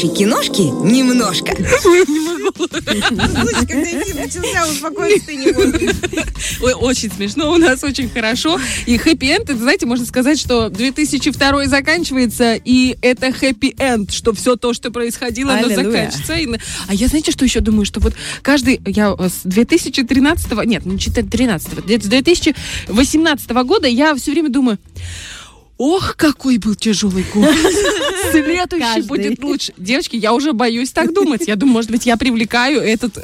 [0.00, 1.54] нашей киношки немножко.
[1.82, 2.06] Слушай,
[3.66, 5.96] когда эфир начался, успокоиться ты не можешь.
[6.62, 8.58] Ой, очень смешно, у нас очень хорошо.
[8.86, 14.72] И хэппи-энд, это, знаете, можно сказать, что 2002 заканчивается, и это хэппи-энд, что все то,
[14.72, 16.60] что происходило, оно заканчивается.
[16.88, 17.84] А я, знаете, что еще думаю?
[17.84, 24.30] Что вот каждый, я с 2013, нет, не 2013, где-то с 2018 года я все
[24.30, 24.78] время думаю,
[25.82, 27.48] Ох, какой был тяжелый год.
[28.32, 29.08] Следующий Каждый.
[29.08, 29.72] будет лучше.
[29.78, 31.48] Девочки, я уже боюсь так думать.
[31.48, 33.16] Я думаю, может быть, я привлекаю этот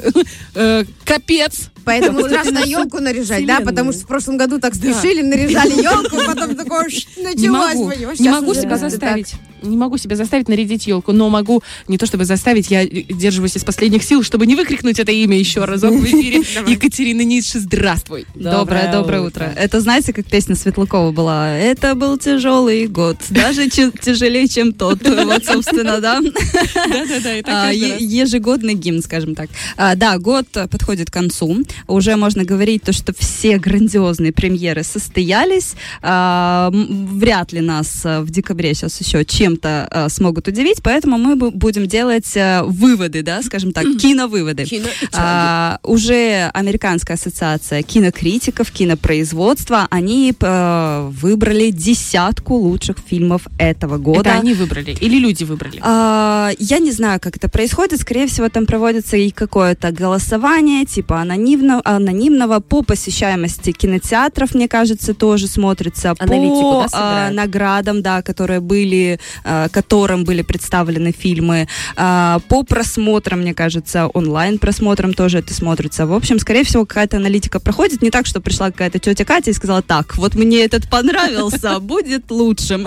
[0.55, 1.69] э, капец.
[1.87, 3.61] Поэтому страшно елку наряжать, да?
[3.61, 8.19] Потому что в прошлом году так спешили, наряжали елку, потом такое «Ш, Не началось.
[8.19, 9.33] не могу себя заставить.
[9.63, 13.63] Не могу себя заставить нарядить елку, но могу не то чтобы заставить, я держусь из
[13.63, 16.43] последних сил, чтобы не выкрикнуть это имя еще разок в эфире.
[16.67, 18.27] Екатерина Ницше, здравствуй.
[18.35, 19.51] Доброе, доброе утро.
[19.55, 21.57] Это знаете, как песня Светлакова была?
[21.57, 24.99] Это был тяжелый год, даже тяжелее, чем тот.
[25.07, 26.21] Вот, собственно, да.
[26.75, 29.49] Да-да-да, это А, ежегодный гимн, скажем так.
[29.75, 31.63] А, Да, год подходит к концу.
[31.87, 35.73] Уже можно говорить то, что все грандиозные премьеры состоялись.
[36.01, 41.35] А, Вряд ли нас э, в декабре сейчас еще чем-то э, смогут удивить, поэтому мы
[41.35, 44.65] бу- будем делать э, выводы, да, скажем так, киновыводы.
[44.65, 54.29] Кино- А, уже Американская ассоциация кинокритиков, кинопроизводства, они выбрали десятку лучших фильмов этого года.
[54.29, 55.79] Это они выбрали или люди выбрали?
[55.81, 57.99] А, я не знаю, как это происходит.
[57.99, 65.13] Скорее всего, там проводится и какое-то голосование, типа анонимно, анонимного по посещаемости кинотеатров, мне кажется,
[65.13, 67.31] тоже смотрится Аналитику, по да, собирают?
[67.31, 74.07] а, наградам, да, которые были, а, которым были представлены фильмы, А, по просмотрам, мне кажется,
[74.07, 76.05] онлайн просмотрам тоже это смотрится.
[76.05, 78.01] В общем, скорее всего, какая-то аналитика проходит.
[78.01, 82.29] Не так, что пришла какая-то тетя Катя и сказала, так, вот мне этот понравился, будет
[82.31, 82.85] лучшим.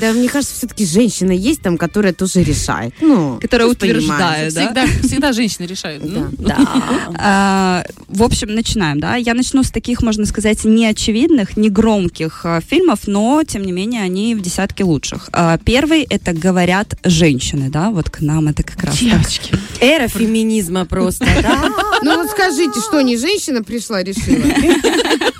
[0.00, 2.94] Да, мне кажется, все-таки женщина есть там, которая тоже решает.
[3.00, 4.64] Ну, Которая утверждает, да?
[4.64, 6.04] Всегда, всегда женщины решают.
[6.04, 6.58] Ну, Да.
[7.18, 9.16] А, в общем, начинаем, да.
[9.16, 13.72] Я начну с таких, можно сказать, не очевидных, не громких а, фильмов, но, тем не
[13.72, 15.30] менее, они в десятке лучших.
[15.32, 19.08] А, первый— это «Говорят женщины», да, вот к нам это как раз так.
[19.08, 19.54] Девочки.
[19.80, 21.70] Эра феминизма просто, да?
[22.02, 24.42] Ну вот скажите, что не женщина пришла, решила?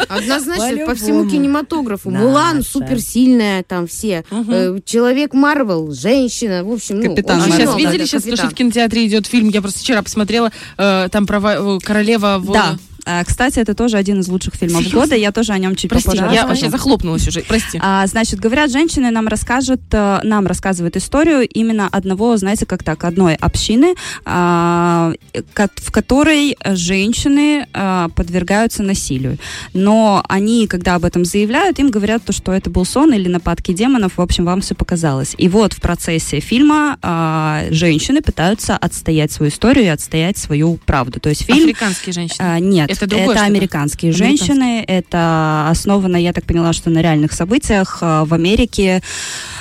[0.08, 2.10] Однозначно, по всему кинематографу.
[2.10, 4.24] Мулан суперсильная, там все.
[4.30, 8.50] Э, Человек Марвел, женщина, в общем, ну, Капитан А очень сейчас видели сейчас, то, что
[8.50, 9.48] в кинотеатре идет фильм?
[9.48, 12.42] Я просто вчера посмотрела, э, там про э, королева...
[12.52, 12.78] Да.
[13.04, 15.00] А, Кстати, это тоже один из лучших фильмов Серьезно?
[15.00, 15.14] года.
[15.16, 16.48] Я тоже о нем чуть Прости, попозже я расскажу.
[16.48, 17.40] вообще захлопнулась уже.
[17.42, 17.78] Прости.
[17.82, 23.04] А, значит, говорят, женщины нам расскажут, э, нам рассказывают историю именно одного, знаете, как так,
[23.04, 25.12] одной общины, а,
[25.54, 29.38] в которой женщины а, подвергаются насилию.
[29.74, 33.72] Но они, когда об этом заявляют, им говорят то, что это был сон или нападки
[33.72, 35.34] демонов, в общем, вам все показалось.
[35.38, 41.20] И вот в процессе фильма а, женщины пытаются отстоять свою историю и отстоять свою правду.
[41.20, 41.64] То есть фильм...
[41.70, 42.36] Африканские женщины.
[42.38, 43.46] А, нет, Это другое что-то?
[43.46, 44.84] американские женщины.
[44.86, 49.02] Это основано, я так поняла, что на реальных событиях а, в Америке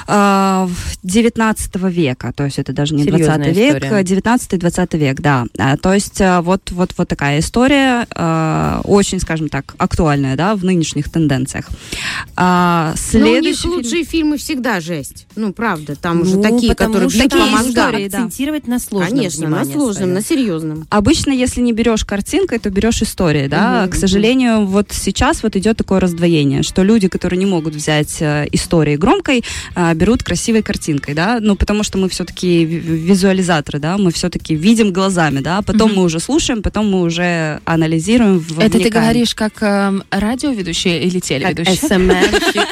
[0.07, 2.31] а, в 19 века.
[2.35, 4.03] То есть это даже не Серьезная 20 век, история.
[4.03, 5.45] 19-20 век, да.
[5.57, 10.56] А, то есть а, вот, вот, вот такая история, а, очень, скажем так, актуальная, да,
[10.56, 11.69] в нынешних тенденциях.
[12.35, 15.28] А, Но у них следующий фильм- лучшие фильмы всегда жесть.
[15.35, 17.69] Ну, правда, там уже Ну, такие, потому которые что бьют по такие мозгам.
[17.90, 18.17] истории, да.
[18.19, 20.13] акцентировать на сложном Конечно, на сложном, своё.
[20.13, 20.88] на серьезном.
[20.90, 23.81] Обычно, если не берешь картинкой, то берешь историей, да.
[23.84, 28.17] Мгм, К сожалению, вот сейчас вот идет такое раздвоение, что люди, которые не могут взять
[28.22, 29.44] э, историей громкой,
[29.75, 31.40] э, берут красивой картинкой, да.
[31.41, 35.62] Ну, потому что мы все-таки визуализаторы, да, мы все-таки видим глазами, да.
[35.62, 36.00] Потом Мгм.
[36.00, 38.46] мы уже слушаем, потом мы уже анализируем.
[38.57, 39.06] Это ты вникаем.
[39.06, 41.75] говоришь как эм, радиоведущая или Как телеведущая?
[41.90, 42.68] СМРщик.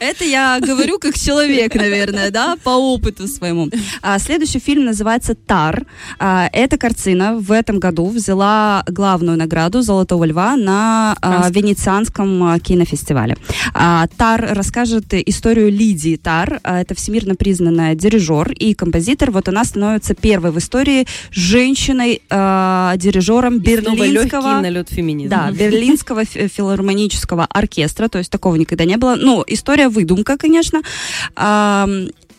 [0.00, 3.70] Это я говорю как человек, наверное, да, по опыту своему.
[4.02, 5.86] А, следующий фильм называется «Тар».
[6.18, 11.48] А, эта картина в этом году взяла главную награду «Золотого льва» на а.
[11.50, 13.36] Венецианском а, кинофестивале.
[13.74, 16.60] А, «Тар» расскажет историю Лидии Тар.
[16.62, 19.30] А, это всемирно признанная дирижер и композитор.
[19.30, 24.60] Вот она становится первой в истории женщиной а, берлинского...
[24.60, 25.36] налет феминизма.
[25.36, 29.16] Да, Берлинского фи- филармонического оркестра, то есть такого никогда не было.
[29.16, 30.82] Ну, история выдумка, конечно.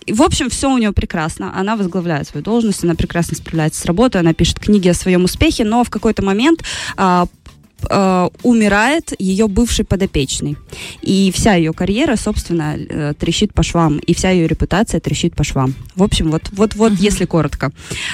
[0.09, 1.51] В общем, все у нее прекрасно.
[1.53, 5.65] Она возглавляет свою должность, она прекрасно справляется с работой, она пишет книги о своем успехе,
[5.65, 6.63] но в какой-то момент
[6.95, 7.27] а,
[7.89, 10.57] э, умирает ее бывший подопечный.
[11.01, 13.99] И вся ее карьера, собственно, э, трещит по швам.
[13.99, 15.73] И вся ее репутация трещит по швам.
[15.95, 17.71] В общем, вот, вот, вот если коротко.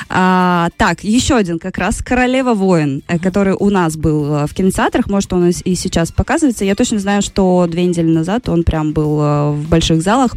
[0.10, 4.54] А, так, еще один как раз «Королева воин», э, который у нас был э, в
[4.54, 5.08] кинотеатрах.
[5.08, 6.66] Может, он и сейчас показывается.
[6.66, 10.36] Я точно знаю, что две недели назад он прям был э, в больших залах.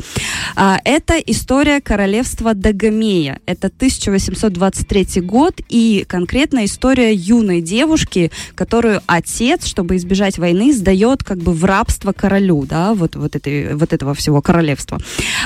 [0.54, 3.40] А, это история королевства Дагомея.
[3.46, 11.38] Это 1823 год и конкретно история юной девушки, которую отец, чтобы избежать войны, сдает как
[11.38, 14.98] бы в рабство королю, да, вот, вот, этой, вот этого всего королевства.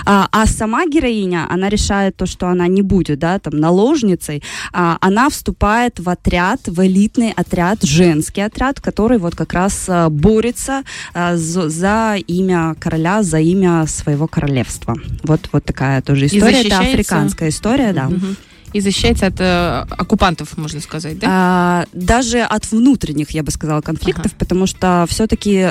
[0.04, 4.98] А, а сама героиня, она решает то, что она не будет, да, там, наложницей, а,
[5.00, 10.82] она вступает в отряд, в элитный отряд, женский отряд, который вот как раз а, борется
[11.14, 14.96] а, за, за имя короля, за имя своего королевства.
[15.22, 16.62] Вот, вот такая тоже история.
[16.62, 18.08] Это африканская история, да.
[18.08, 18.36] Мгм.
[18.72, 21.26] И защищается от э, оккупантов, можно сказать, да?
[21.30, 24.36] А, даже от внутренних, я бы сказала, конфликтов, Ага.
[24.38, 25.70] потому что все-таки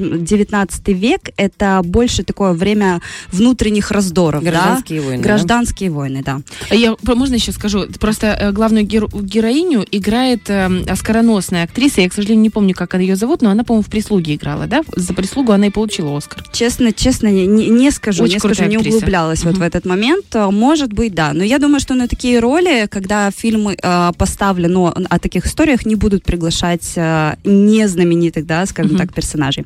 [0.00, 3.00] 19 век это больше такое время
[3.32, 4.50] внутренних раздоров, да?
[4.50, 5.22] Гражданские войны.
[5.22, 5.28] да?
[5.28, 6.40] Гражданские войны, да.
[6.70, 7.86] Я можно еще скажу?
[8.00, 12.00] Просто э, главную геро- героиню играет э, оскароносная актриса.
[12.00, 14.82] Я, к сожалению, не помню, как ее зовут, но она, по-моему, в прислуге играла, да?
[14.94, 16.44] За прислугу она и получила Оскар.
[16.52, 18.96] Честно, честно, не, не- скажу, Очень не скажу, не актриса.
[18.96, 19.60] углублялась вот Мгм.
[19.60, 20.26] в этот момент.
[20.34, 21.32] Может быть, да.
[21.32, 25.86] Но я думаю, что на такие роли, когда фильмы э, поставлены, но о таких историях
[25.86, 28.98] не будут приглашать э, незнаменитых, да, скажем Мгм.
[29.00, 29.64] так, персонажей.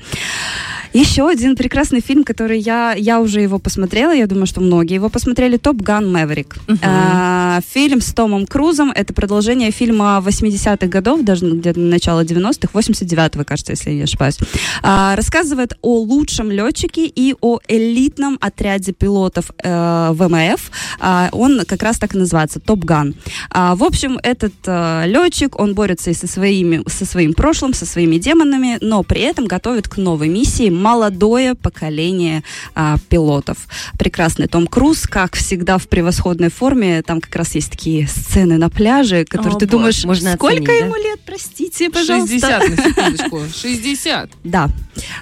[0.93, 5.09] Еще один прекрасный фильм, который я, я уже его посмотрела, я думаю, что многие его
[5.09, 6.57] посмотрели, «Топ Ган Мэверик».
[6.83, 13.45] А, фильм с Томом Крузом, это продолжение фильма 80-х годов, даже где-то начало 90-х, 89-го,
[13.45, 14.37] кажется, если я не ошибаюсь.
[14.83, 20.71] А, рассказывает о лучшем летчике и о элитном отряде пилотов э, ВМФ.
[20.99, 22.30] А, он как раз так и называется,
[22.61, 23.15] «Топ Ган».
[23.51, 27.87] А, в общем, этот э, летчик, он борется и со, своими, со своим прошлым, со
[27.87, 32.43] своими демонами, но при этом готовит к новой миссии молодое поколение
[32.75, 33.59] а, пилотов.
[33.99, 37.03] Прекрасный Том Круз, как всегда, в превосходной форме.
[37.03, 40.63] Там как раз есть такие сцены на пляже, которые О, ты боже, думаешь, можно сколько
[40.63, 40.87] оценить, да?
[40.87, 42.35] ему лет, простите, пожалуйста.
[42.35, 43.41] 60, на секундочку.
[43.61, 44.31] 60.
[44.45, 44.69] Да.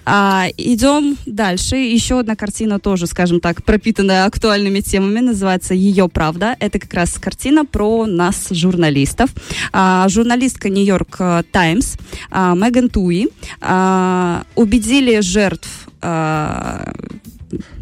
[0.04, 1.76] А, идем дальше.
[1.76, 6.56] Еще одна картина тоже, скажем так, пропитанная актуальными темами, называется «Ее правда».
[6.58, 9.30] Это как раз картина про нас, журналистов.
[9.72, 11.96] А, журналистка Нью-Йорк э, Таймс
[12.28, 13.28] а, Меган Туи
[13.60, 16.92] а, убедили жертв а,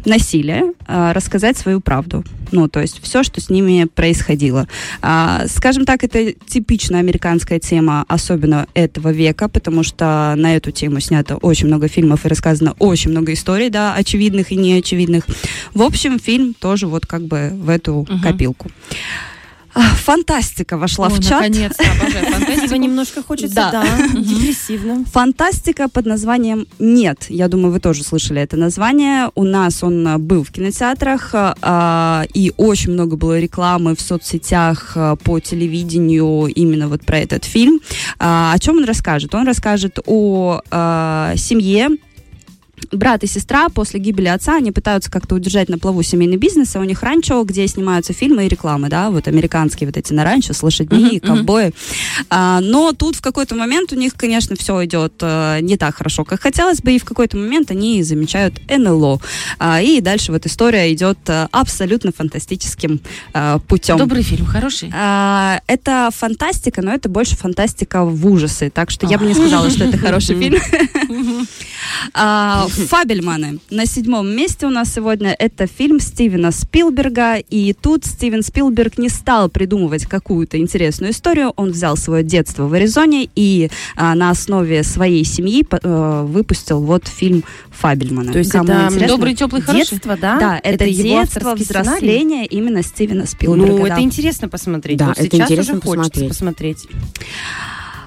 [0.05, 2.23] насилия а, рассказать свою правду.
[2.51, 4.67] Ну, то есть все, что с ними происходило.
[5.01, 10.99] А, скажем так, это типичная американская тема, особенно этого века, потому что на эту тему
[10.99, 15.25] снято очень много фильмов и рассказано очень много историй, да, очевидных и неочевидных.
[15.73, 18.21] В общем, фильм тоже вот как бы в эту Мгм.
[18.21, 18.71] копилку.
[19.77, 21.41] А, Фантастика вошла О, в чат.
[21.43, 22.75] наконец-то, обожаю фантастику.
[22.77, 23.71] Немножко хочется, Да.
[23.71, 23.85] да,
[24.19, 25.05] депрессивно.
[25.11, 27.25] Фантастика под названием «Нет».
[27.29, 29.29] Я думаю, вы тоже слышали это название.
[29.35, 34.97] У нас он а, был в кинотеатрах, а, и очень много было рекламы в соцсетях,
[35.23, 37.79] по телевидению именно вот про этот фильм.
[38.17, 39.35] О чем он расскажет?
[39.35, 40.61] Он расскажет о
[41.35, 41.89] семье,
[42.91, 46.79] брат и сестра после гибели отца, они пытаются как-то удержать на плаву семейный бизнес, а
[46.79, 50.53] у них ранчо, где снимаются фильмы и рекламы, да, вот американские вот эти на ранчо
[50.53, 51.73] с лошадьми, и ковбои.
[52.29, 56.23] А, но тут в какой-то момент у них, конечно, все идет э, не так хорошо,
[56.23, 59.19] как хотелось бы, и в какой-то момент они замечают НЛО.
[59.59, 62.99] А, и дальше вот история идет э, абсолютно фантастическим
[63.33, 63.97] э, путем.
[63.97, 64.91] Добрый фильм, хороший.
[64.93, 69.69] А, это фантастика, но это больше фантастика в ужасы, так что я бы не сказала,
[69.69, 71.47] что это хороший фильм.
[72.13, 73.59] А, Фабельманы.
[73.69, 77.37] На седьмом месте у нас сегодня это фильм Стивена Спилберга.
[77.37, 81.53] И тут Стивен Спилберг не стал придумывать какую-то интересную историю.
[81.55, 87.07] Он взял свое детство в Аризоне и а, на основе своей семьи э, выпустил вот
[87.07, 88.31] фильм Фабельманы.
[88.31, 89.07] То есть Кому это интересно?
[89.07, 89.89] Добрый, теплый, хороший.
[89.91, 90.39] Детство, да?
[90.39, 91.63] Да, это, его детство, сценарий?
[91.63, 93.71] взросление именно Стивена Спилберга.
[93.71, 93.93] Ну, да.
[93.93, 94.97] это интересно посмотреть.
[94.97, 96.87] Да, вот это сейчас интересно уже хочется посмотреть.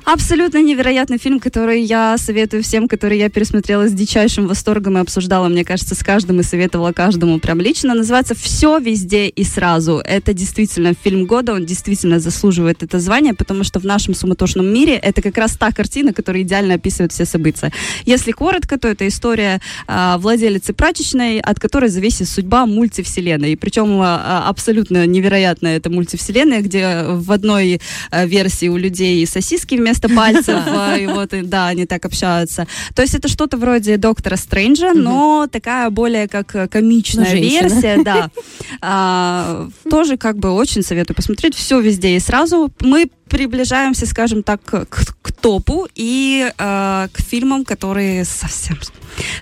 [0.04, 5.48] Абсолютно невероятный фильм, который я советую всем, который я пересмотрела с дичайшим восторгом и обсуждала,
[5.48, 7.94] мне кажется, с каждым и советовала каждому прям лично.
[7.94, 10.02] Называется «Все везде и сразу».
[10.04, 14.94] Это действительно фильм года, он действительно заслуживает это звание, потому что в нашем суматошном мире
[14.94, 17.72] это как раз та картина, которая идеально описывает все события.
[18.04, 23.52] Если коротко, то это история а, владелицы прачечной, от которой зависит судьба мультивселенной.
[23.52, 27.80] И причем а, абсолютно невероятная эта мультивселенная, где в одной
[28.10, 32.66] а, версии у людей сосиски вместо пальцев, а, и вот, да, они так общаются.
[32.94, 38.30] То есть это что-то вроде Доктора Стрэнджа, но такая более как э, комичная версия, да.
[38.82, 41.54] А, Тоже как бы очень советую посмотреть.
[41.54, 42.72] Все везде и сразу.
[42.80, 44.86] Мы приближаемся, скажем так, к,
[45.22, 48.76] к топу и э, к фильмам, которые совсем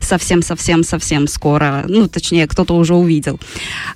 [0.01, 3.39] совсем, совсем, совсем скоро, ну, точнее, кто-то уже увидел.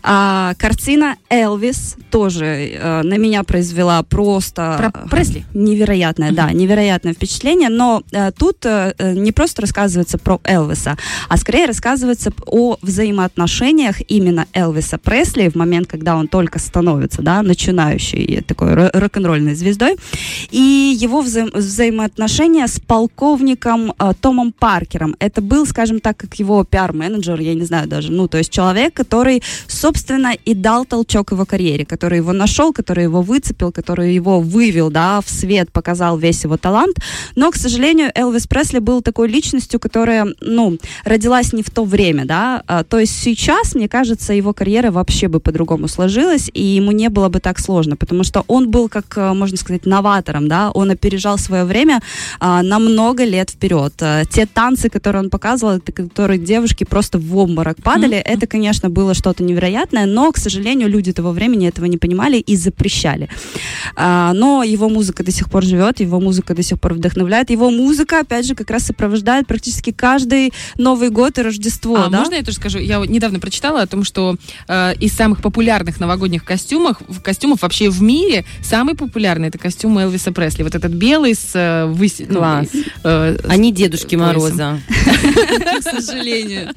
[0.03, 5.45] А, картина Элвис тоже э, на меня произвела просто Про Пресли?
[5.55, 10.97] невероятное, да, невероятное впечатление, но э, тут э, не просто рассказывается про Элвиса,
[11.29, 17.43] а скорее рассказывается о взаимоотношениях именно Элвиса Пресли в момент, когда он только становится, да,
[17.43, 19.82] начинающей такой ро- рок-н-ролльной звездой,
[20.51, 25.17] и его вза- взаимоотношения с полковником э, Томом Паркером.
[25.19, 28.95] Это был, скажем так, как его пиар-менеджер, я не знаю даже, ну, то есть человек,
[28.95, 34.41] который, собственно, и дал толчок его карьере, который его нашел, который его выцепил, который его
[34.41, 36.97] вывел, да, в свет, показал весь его талант.
[37.37, 42.25] Но, к сожалению, Элвис Пресли был такой личностью, которая, ну, родилась не в то время,
[42.27, 42.63] да.
[42.67, 47.09] А, то есть сейчас, мне кажется, его карьера вообще бы по-другому сложилась, и ему не
[47.09, 50.71] было бы так сложно, потому что он был, как э, можно сказать, новатором, да.
[50.71, 52.01] Он опережал свое время
[52.41, 53.95] а, на много лет вперед.
[54.01, 58.35] А, те танцы, которые он показывал, это которые девушки просто в обморок падали, mm-hmm.
[58.35, 62.57] это, конечно, было что-то невероятное, но, к сожалению, люди того времени этого не понимали и
[62.57, 63.29] запрещали.
[63.97, 67.71] А, но его музыка до сих пор живет, его музыка до сих пор вдохновляет, его
[67.71, 71.97] музыка, опять же, как раз сопровождает практически каждый Новый год и Рождество.
[71.97, 72.21] А да?
[72.21, 72.79] можно я тоже скажу?
[72.79, 74.37] Я вот недавно прочитала о том, что
[74.69, 80.33] э, из самых популярных новогодних костюмов, костюмов вообще в мире самый популярный это костюм Элвиса
[80.33, 80.65] Пресли.
[80.65, 82.27] Вот этот белый с э, выси...
[82.29, 82.67] ну, Класс.
[83.05, 84.17] э, с Они Дедушки.
[84.17, 84.81] Мороза.
[85.79, 86.71] к сожалению.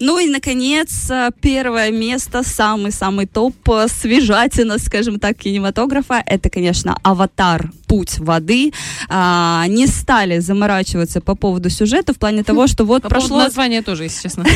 [0.00, 6.96] Ну и, наконец, э, первое место, самый-самый топ, э, свежатина, скажем так, кинематографа, это, конечно,
[7.02, 7.70] «Аватар.
[7.86, 8.72] Путь воды».
[9.08, 13.82] А, не стали заморачиваться по поводу сюжета в плане того, что вот По прошло названия
[13.82, 14.44] тоже, если честно.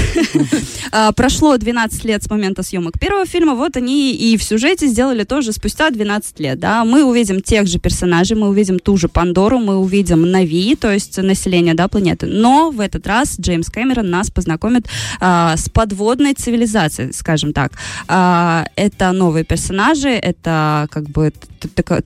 [0.93, 5.23] А, прошло 12 лет с момента съемок первого фильма, вот они и в сюжете сделали
[5.23, 9.59] тоже спустя 12 лет, да, мы увидим тех же персонажей, мы увидим ту же Пандору,
[9.59, 14.31] мы увидим Нави, то есть население, да, планеты, но в этот раз Джеймс Кэмерон нас
[14.31, 14.87] познакомит
[15.21, 17.73] а, с подводной цивилизацией, скажем так.
[18.07, 21.33] А, это новые персонажи, это как бы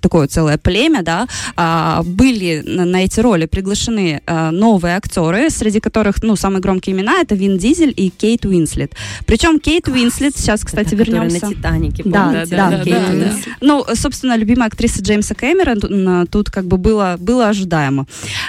[0.01, 5.79] такое целое племя, да, А, были на, на эти роли приглашены а, новые актеры, среди
[5.81, 8.93] которых, ну, самые громкие имена это Вин Дизель и Кейт Уинслет.
[9.27, 11.47] Причем Кейт Уинслет, сейчас, кстати, Та, которая вернемся.
[11.49, 12.03] на Титанике.
[12.07, 12.57] Да, помните?
[12.57, 13.33] да, да, Кейт да, да.
[13.61, 18.07] Ну, собственно, любимая актриса Джеймса Кэмерона тут, как бы было, было ожидаемо.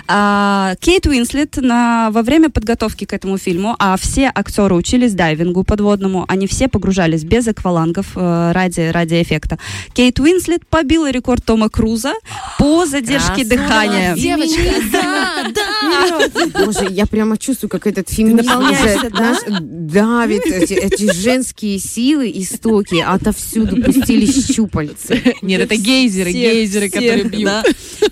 [0.08, 5.64] А, Кейт Уинслет на, во время подготовки к этому фильму, а все актеры учились дайвингу
[5.64, 9.58] подводному, они все погружались без аквалангов э, ради, ради эффекта.
[9.94, 12.14] Кейт Уинслет побила рекорд Тома Круза
[12.60, 13.50] по задержке Красава.
[13.50, 14.16] дыхания.
[14.16, 14.62] Девочка,
[14.92, 16.66] Да, да.
[16.66, 19.36] Боже, я прямо чувствую, как этот феминизм уже, да?
[19.60, 25.36] давит эти, эти женские силы, истоки, отовсюду пустились щупальцы.
[25.42, 26.42] Нет, это гейзеры, Всех,
[26.80, 27.46] гейзеры, всех, которые бьют.
[27.46, 27.64] да.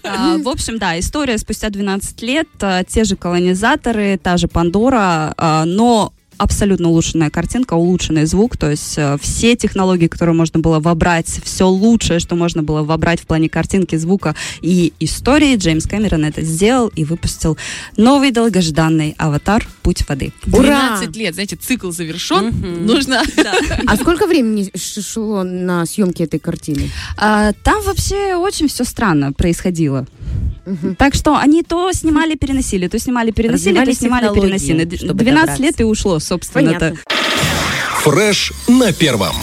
[0.04, 5.34] А, В общем, да, история спустя 12 лет, а, те же колонизаторы, та же Пандора,
[5.38, 6.14] а, но
[6.44, 11.68] абсолютно улучшенная картинка, улучшенный звук, то есть э, все технологии, которые можно было вобрать, все
[11.68, 16.90] лучшее, что можно было вобрать в плане картинки, звука и истории, Джеймс Кэмерон это сделал
[16.90, 17.58] и выпустил
[17.98, 20.32] новый долгожданный аватар «Путь воды».
[20.46, 22.48] 12 лет, знаете, цикл завершен.
[22.48, 22.86] Мгм.
[22.86, 23.22] Нужно...
[23.88, 26.90] А сколько времени шло на съемки этой картины?
[27.18, 30.08] А, там вообще очень все странно происходило.
[30.66, 30.96] Мгм.
[30.96, 34.86] Так что они то снимали, переносили, то снимали, переносили, то снимали, переносили.
[34.86, 35.64] Д- чтобы 12 добраться.
[35.64, 36.80] лет и ушло, собственно-то.
[36.80, 37.00] Понятно.
[38.04, 39.36] Фреш на первом.